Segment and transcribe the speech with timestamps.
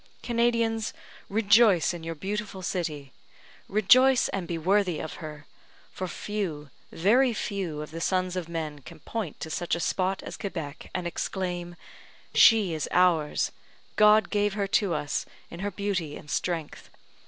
[0.23, 0.93] Canadians,
[1.29, 3.13] rejoice in your beautiful city!
[3.69, 5.45] Rejoice and be worthy of her
[5.91, 10.23] for few, very few, of the sons of men can point to such a spot
[10.23, 11.75] as Quebec and exclaim,
[12.33, 13.51] "She is ours!
[13.95, 16.89] God gave her to us, in her beauty and strength!